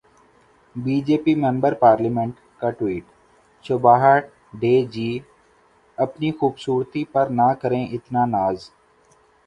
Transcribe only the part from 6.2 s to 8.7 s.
خوبصورتی پر نہ کریں اتنا ناز